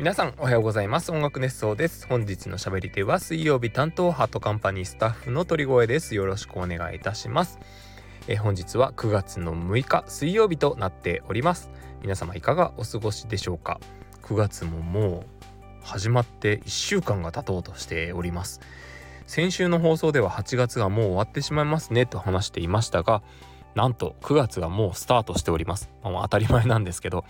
[0.00, 1.12] 皆さんおはようございます。
[1.12, 2.06] 音楽熱奏です。
[2.06, 6.14] 本日の喋り手は水曜日担当ハートカンパニースタッフの鳥越です。
[6.14, 7.58] よろしくお願いいたします。
[8.26, 11.68] え本日は9月の6日水曜日となっております。
[12.00, 13.78] 皆様いかがお過ごしでしょうか。
[14.22, 15.26] 9月もも
[15.82, 18.62] う始まって1週間が経とうとしております。
[19.26, 23.22] 先週の放送では8月がもう終わってしまいますねと話していましたが
[23.74, 27.26] なんと9月がもうスタートしております、まあ、当たり前なんですけど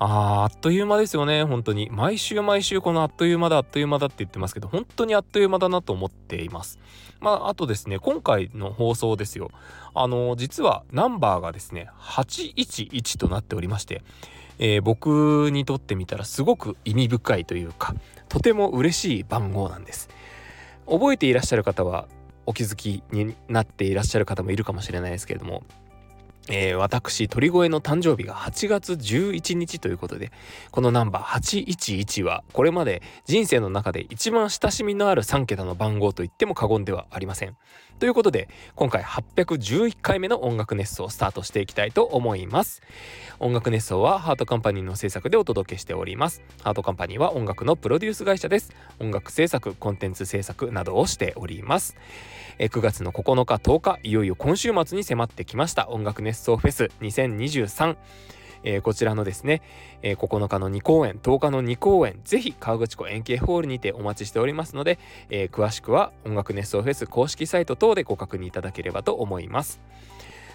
[0.00, 1.42] ああっという間ですよね。
[1.42, 1.88] 本当に。
[1.90, 6.78] 毎週毎週このあっという間だあっという間だって言ってますけど本当にあっという間だなと思っています。
[7.20, 9.50] まああとですね今回の放送ですよ。
[9.94, 14.02] あの実はナンバーがですね811となっておりまして、
[14.60, 17.94] えー、僕にとってみたらすごく意味深いというか
[18.28, 20.08] とても嬉しい番号なんです。
[20.86, 22.06] 覚えていらっしゃる方は
[22.46, 25.64] お気づきになっていらっしゃる方もいるかもしれないですけれども
[26.50, 30.32] えー、私鳥越の誕生日が8月11日ということで
[30.70, 37.56] このナンバー811はこれまで人生の中で一番親しみのある3桁の番号と言っても過言ではありません。
[37.98, 42.82] ということで今回811回目の音楽熱奏をスタートしていきたいと思います。
[43.40, 46.42] 音楽熱奏はハートカンパニーの制作でお届けしております。
[46.62, 48.72] ハートカンパニーは音楽のプロデュース会社です。
[49.00, 51.96] 音楽制作、コンテンツ制作などをしております。
[52.58, 57.96] 9月の9日10日いよいよ今週末に迫ってきました音楽熱奏フェス2023
[58.64, 59.62] えー、こちらのですね、
[60.02, 64.98] えー、9日の2公演10日の2公演ぜひ河口湖円形ホールにてお待ちしておりますので、
[65.30, 69.80] えー、詳しくは音楽熱奏フェス公式サイト等でご確認いただければと思います。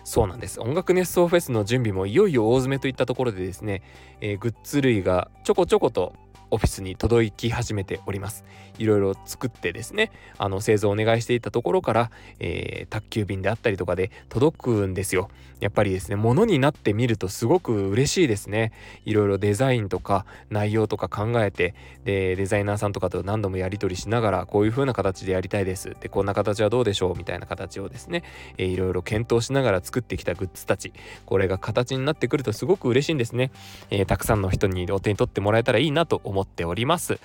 [0.04, 0.60] そうなんです。
[0.60, 3.82] 音楽熱奏フェスの準備もいよいよ大詰めといったところでですね、
[4.20, 6.14] えグッズ類がちょこちょこと
[6.54, 8.46] オフィスに届き始めております。
[8.78, 15.30] いろいろ作ってですねあの製造をお願いしていたところから、えー、宅急便であったりとかで届くんですよ。
[15.60, 18.72] やっぱりですね物になってみるとすごく嬉しいですね。
[19.06, 25.96] いろいろデザインとか内容とか考えてでデザイナーさんとかと何度もやり取りしながらこういう風な形でやりたいです。
[26.00, 27.18] でこんな形はどうでしょう？
[27.18, 28.24] みたいな形をですね、
[28.58, 30.94] えー、いろいろ検討しながら作ってきたグッズたち。
[31.26, 33.52] これが形になってくるとすごく嬉しいんですね、
[33.90, 37.20] えー、たくさんの人にお手に取ってもらえたらいいなと思ってっております。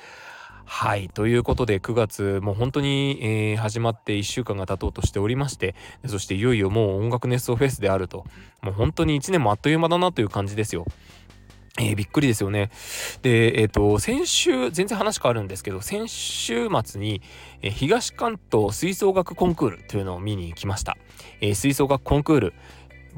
[0.70, 1.08] はい。
[1.08, 5.74] ということで、9月、もう本当に、えー、始まって1週間が経とうとしておりまして、
[6.06, 8.26] そしていよいよもう音楽熱奏フェスであると、
[8.60, 10.84] もう本当に1年もあっという間だなという感じですよ。
[11.80, 12.70] えー、びっくりですよね。
[13.22, 17.22] で、えっ、ー、と、先週、全然話変わるんですけど、先週末に、
[17.62, 20.98] えー、東関東吹奏楽コンクールというのを見に来ました。
[21.40, 22.54] え吹奏楽コンクール、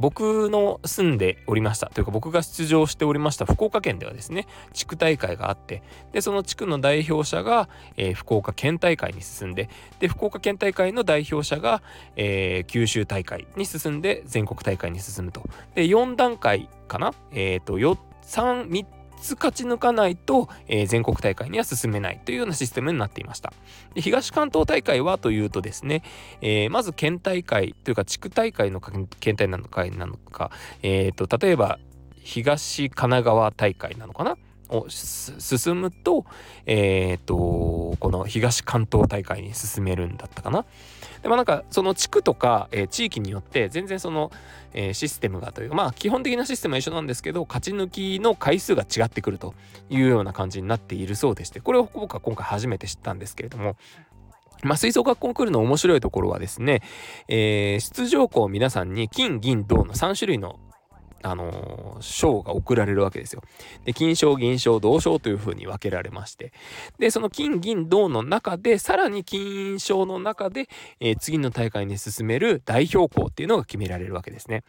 [0.00, 1.88] 僕の住んでおりました。
[1.88, 9.68] というか僕が出場しておりました福岡県ではですね地区大会があってでその地区の代表者が、えー、福岡県大会に進んで
[9.98, 11.82] で福岡県大会の代表者が、
[12.16, 15.42] えー、九州大会に進んで全国大会に進むと。
[15.74, 17.12] で4段階かな？
[17.32, 23.52] えっ、ー、と4 3 3つ勝ち抜かないと、えー、全国大会には進めないというようなシステムになっていました。
[23.94, 26.02] で東関東大会はというとですね、
[26.40, 30.50] えー、まず県大会というか地区大会の県大会なのか、
[30.82, 31.78] えーと、例えば
[32.22, 34.36] 東神奈川大会なのかな？
[34.72, 36.24] を進むと,、
[36.64, 40.64] えーと、とこの東関東大会に進めるんだったかな？
[41.22, 44.30] でもなんかその地区とか、えー、地域によって全然その、
[44.72, 49.54] えー、システムがというまあ基本的なシステムは一緒なんですけど勝ち抜きの回数が違ってくると
[49.90, 53.76] いうような感じになっているそうでしてこれを僕は今回初めて知ったんですけれども
[54.62, 56.82] まあ、吹奏楽コンクールの面白いところはですね、
[57.28, 60.58] えー、出場校皆さんに金、銀、銅の3種類の
[61.22, 63.42] あの、賞が贈られるわけですよ。
[63.84, 66.52] で、金賞、銀賞、銅賞というふうに分けられまして。
[66.98, 70.68] で、その金、銀、銅の中で、さらに金賞の中で、
[71.00, 74.64] えー、次の大会に進める代表校っていうのが決められるわけですね。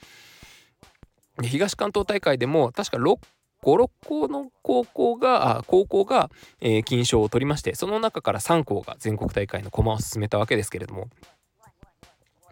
[1.38, 3.19] で、東関東大会でも、確か6
[3.63, 11.09] 5、6校の高校が、高校が、えー、金賞を取りまして、その中から3校が全国大会の駒を進めたわけですけれども、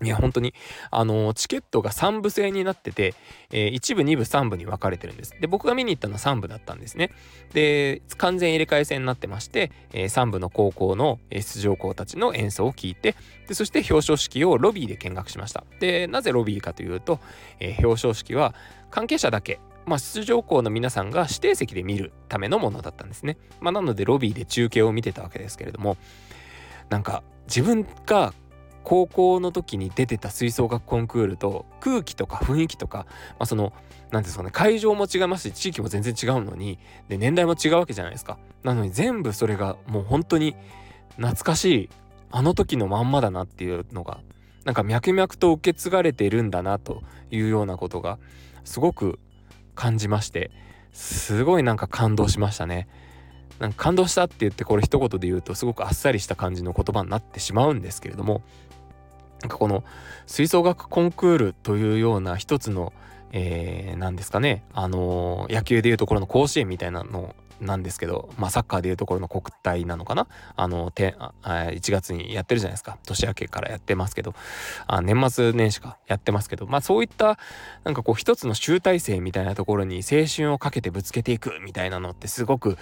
[0.01, 0.53] いや、本当に、
[0.91, 3.15] あの、チケットが3部制になってて、
[3.51, 5.35] えー、1部、2部、3部に分かれてるんです。
[5.39, 7.11] で、僕が見に行ったのは3部だったんですね。
[7.53, 13.15] で、完全入れ替え戦になってまして、えー、3部の高校の出場校たちの演奏を聞いて、
[13.47, 15.63] で、そして表彰式をロビーで見学しました。
[15.79, 17.19] で、なぜロビーかというと、
[17.59, 18.53] え表彰式は
[18.89, 23.37] 関係者だけ、まあ、出場校の皆さんが指定席で見るためのものだったんですね。
[23.59, 25.97] まあ、なので、ロビーで中継を見てたわけですけれども、
[26.89, 28.33] なんか、自分が
[28.89, 33.05] 高校の時に出てた吹奏楽コンクールと空気とか雰囲気とか、
[33.37, 33.71] まあ、その
[34.09, 40.55] 何ですかね会場も違いますし地域も全然違うのにで年代も違うわけじゃないですかなのに全部それがもう本当に
[41.17, 41.89] 懐かしい
[42.31, 44.21] あの時のまんまだなっていうのが
[44.65, 48.17] なんか脈々と受け継がれているんだなというようなことが
[48.63, 49.19] すごく
[49.75, 50.49] 感じまして
[50.93, 52.87] すごいなんか感動しましたね。
[53.59, 58.41] なんか感動したって言ってこれ一言で言うとすごくあっさりした感じの言葉になってしまうんですけれども
[59.49, 59.83] かこの
[60.25, 62.93] 吹奏楽コンクールというような一つの
[63.31, 64.63] えー、ですかね。
[64.73, 70.27] あのー、野球でいうところの甲子園みたいなのなんですけど、まあ、サッカーでいうところの国体なのかな。
[70.55, 72.97] あのてあ1月にやってるじゃないですか。
[73.05, 74.33] 年明けからやってますけど。
[74.87, 77.37] あ年末年始かやってますけど、まあ、そういった
[77.83, 82.77] なんかこう一つの集大成みたいなところに青春をかけてぶつけていくみたいなのってすごく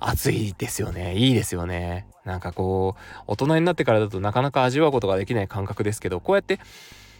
[0.00, 1.14] 熱いですよね。
[1.16, 2.06] いいですよね。
[2.24, 6.58] なんかこう大人になってからだとなかなか味わうことができない感覚ですけどこうやって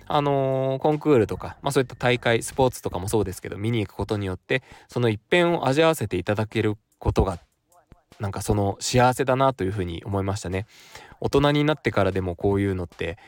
[0.06, 7.38] あのー、コンクールとか、まあ、そういった大会スポーツとかもそうですけど見に行くことによってその一辺を味わわせていただけることが
[8.18, 10.66] なんかその幸せだなというふうに思いましたね。
[11.20, 13.18] 大人になってからでもこういうのって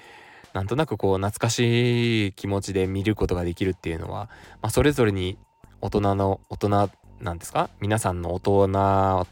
[0.53, 4.29] なんとなくこう懐かしい気持ちで見ることができるっていうのは、
[4.61, 5.39] まあ、それぞれに
[5.81, 6.91] 大人の大人
[7.23, 7.71] なんですか？
[7.81, 9.27] 皆さんの大人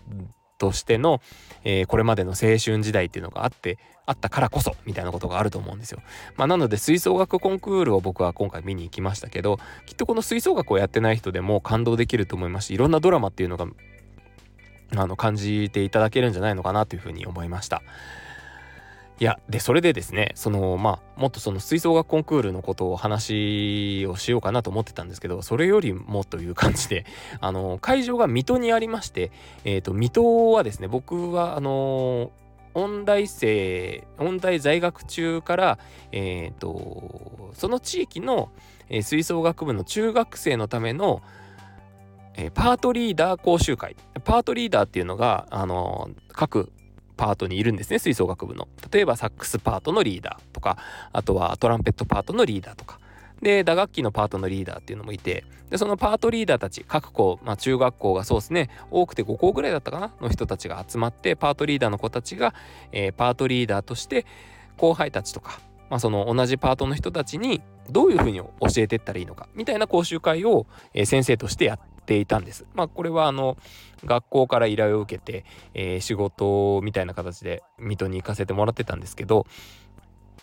[0.58, 1.20] としての、
[1.64, 6.00] えー、これまでの青春時代っていうのがあってあったからこそみたいなことがあると思うんですよ。
[6.36, 13.66] まあ、なので吹奏楽コンクールを僕は今回見に行きましたけどきっとこの吹奏楽をやってない人でも感動できると思いますしいろんなドラマっていうのが
[14.96, 17.82] あの感じていただけるんじゃないのかなというふうに思いました。
[19.20, 27.04] いやでそれでですねそのまあもっとその吹奏楽コンクールのことを話をしようかなと思ってたんですけどそれよりもという感じで
[27.38, 29.30] あの会場が水戸にありまして
[29.64, 32.32] え、ー、と水戸はですね僕はあの
[32.72, 35.78] 音大生音大在学中から
[36.12, 38.48] え、ー、とその地域の、
[38.88, 41.20] え、吹奏楽部の中学生のための
[42.36, 43.96] え、パートリーダー講習会。
[44.24, 46.72] パートリーダーっていうのが、あの、各
[47.20, 48.66] パートにいるんですね吹奏楽部の。
[48.90, 50.78] 例えばサックスパートのリーダーとか
[51.12, 52.98] あとはトランペットパートのリーダーとか。
[53.42, 62.54] で打楽器のパートのリーダーっていうのもいてでそのパートリーダーたち各校、まあ、中学校がそうですね多くて5校ぐらいだったかなの人たちが集まってパートリーダーの子たちが、
[62.92, 64.26] えー、パートリーダーとして
[64.76, 72.66] 後輩たちとか、まあ、その同じパートの人たちにどういうふうに教えてったらいいのかみたいな講習会を、えー、先生としてやっていたんです。
[72.74, 73.56] まあこれはあの
[74.04, 75.44] 学校から依頼を受けて、
[75.74, 79.46] えー、仕事みたいな形で水戸に行かせてもらってたんですけど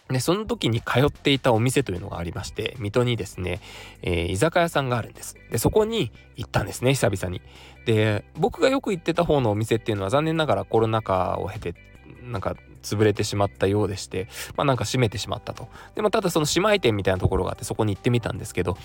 [0.09, 3.59] でその時に通っていたお店というのがありまして水戸にですね、
[4.01, 5.35] えー、居酒屋さんがあるんです。
[5.51, 7.41] でそこに行ったんですね久々に。
[7.85, 11.75] で僕がよく行ってた方のお店っていうのは残念ながらコロナ禍を経て
[12.23, 15.67] なんか潰れてしまったようでしてまあなんか閉めてしまったと。
[15.95, 18.77] でもただその姉妹店みたいなところがあってそこに行ってみたんですけど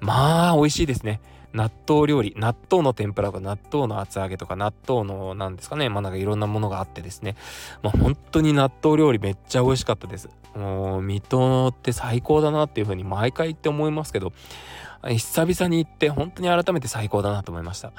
[0.00, 1.20] まあ美味しいですね。
[1.56, 5.88] 納豆料理納豆の天ぷらとか納豆の厚揚げとか納豆の何ですかね。
[5.88, 7.34] まあなんかいろんなものがあってですね。
[7.82, 10.28] まあ本当に納豆料理めっちゃ美味しかったです。
[10.54, 14.32] もう水戸って最高だなっていうふうに毎回言って思いますけど
[15.06, 17.92] 久々に行って本当に改めて最高だなと思いました。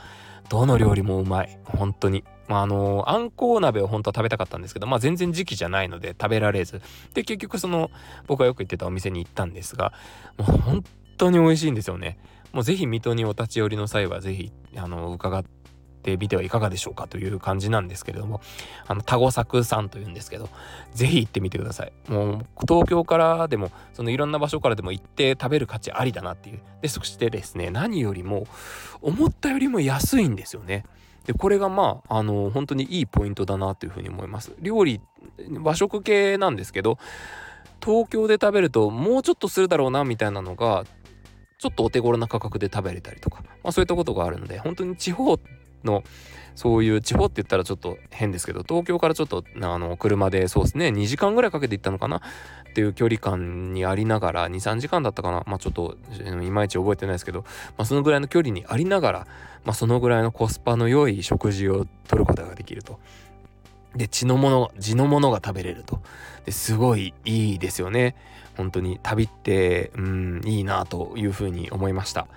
[0.50, 1.60] どの料理もうまい。
[1.65, 2.24] 本当に。
[2.48, 6.81] まあ、あのあんこう鍋を本当は食べたかったんですけど、まあ、全然時期じゃないので食べられず。
[7.13, 7.92] で結局その
[8.27, 9.92] 僕がよく行ってたお店に行ったんですが
[10.38, 10.83] もう本
[11.18, 12.18] 当に美味しいんですよね。
[12.53, 18.39] もうぜひ水戸にお立ち寄りの際はぜひあの伺ってみてはいかがでしょうかという感じなんですけれども
[18.88, 20.49] あのタゴ作さんというんですけど
[20.94, 21.91] ぜひ行ってみてください。
[22.07, 26.61] もう東京からでもそのいろんな場所からでも行って食べる価値ありだなっていう。
[26.81, 28.47] でそしてですね何よりも
[29.01, 30.86] 思ったよりも安いんですよね。
[31.25, 34.53] でこれがまああの本当にいいポイントだなというふうに思います。
[34.62, 35.01] 料理
[35.62, 36.98] 和食系なんですけど
[37.83, 40.86] 東京で食べるともうちょっとするだろうなみたいなのが
[41.57, 45.39] ちょっとお手頃な価格で食べれたりとか、まあ、そういったことがあるので本当に地方
[45.83, 46.03] の
[46.55, 52.17] そういう地方って言ったらちょっと変ですけど東京からちょっとあの車でそうですね2時間ぐらいかけて行ったのかな？
[52.17, 52.21] っ
[52.73, 55.43] ていう距離感にありながら23時間だったかな？
[55.45, 55.97] まあちょっと
[56.43, 59.27] いまいち覚えてないですけど、まあ、そのぐらいの距離にありながら、
[59.65, 62.99] まあ、そのぐらいのコスパの良い食事をとることができると。
[63.98, 66.01] で血のもの地のものが食べれると。
[66.46, 68.16] ですごいいいですよね。
[68.56, 72.27] 本当に旅ってうんいいなというふうに思いました。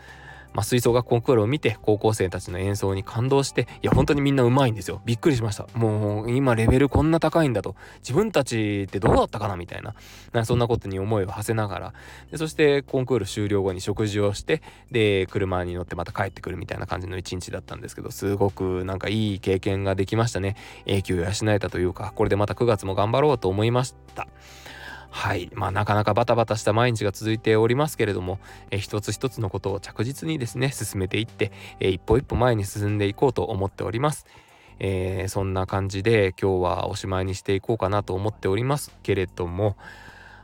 [0.52, 5.00] まあ、吹奏楽コンクールを見て高校生たちの演奏に感動していや本当にみんなうまいんですよ。
[5.04, 5.66] びっくりしました。
[5.75, 7.76] もう今レベルこんな高いんだと。
[8.00, 9.57] 自分たちってどうだったかな？
[9.57, 9.95] みたいな。
[10.33, 11.95] なそんなことに思いを馳せながら。
[12.30, 20.57] でそしてコンクール終了後に食事をしてで車に乗ってまた帰ってくるみたいな感じの一日だったんですけどすごくなんかいい経験ができましたね。
[20.87, 24.26] 永久養えたというかこれでまた9月も頑張ろうと思いました。
[25.11, 28.38] はいまあなかなかバタバタした毎日が続いておりますけれども、
[28.71, 34.26] え一つ一つのことを着実にですね進めていって、え一歩一歩前に進んでいこうと思っております。
[34.81, 39.76] えー、そんな感じで今日はおしまいにしていこうかなと思っておりますけれども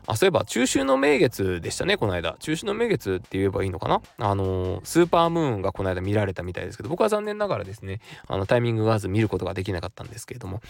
[0.06, 4.00] あそういえば中秋の名月でしたねこの間中秋の名月って言えばいいのかな？
[4.18, 10.60] あのスーパームーンがこの間見られたみたいですけど僕は残念ながらですねあのタイミングが合わず見ることができなかったんですけれども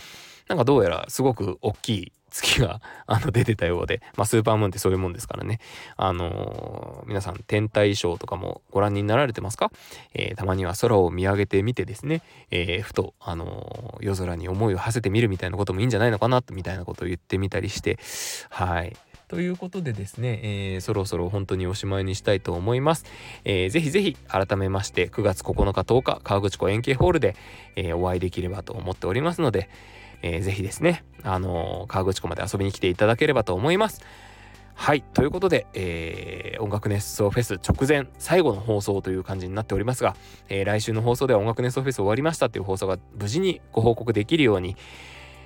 [0.49, 5.61] なんかどうやらすごく大きい月が あの出てたようで、まあ、スーパームーンってそういうもんですからね。
[5.97, 9.71] あのー、皆さん天体ショーとかもご覧になられてますか、
[10.15, 17.99] えー、たまには空を見上げてみてですね、えー、ふと、あの夜空に思いを馳せてみるみたいなこともいいんじゃないのかなみたいなことを言ってみたりして、
[18.51, 18.97] はい。
[19.29, 23.05] ということでですね、えー、そろそろ本当におしまいにしたいと思います。
[23.45, 27.35] えー、ぜひぜひ改めまして9月9日10日川口湖円形ホールで、
[27.75, 29.69] えー、お会いできればと思っておりますので、
[30.23, 34.01] えー、ぜひですね、あのー、川口湖まで遊びに来ていただければと思います。
[34.75, 35.03] はい。
[35.03, 40.15] ということで、えー、音楽熱奏フェス直前最後の放送という感じになっておりますが、
[40.49, 44.77] えー、来週の放送では音楽熱奏フェス終わりましたという放送が無事にご報告できるように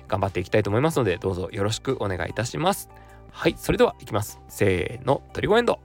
[0.07, 2.89] 頑張っていきたいと思いますので、どうぞよろしくお願いいたします。
[3.31, 3.55] はい。
[3.57, 4.39] それではいきます。
[4.47, 5.79] せーの、トリゴエンド。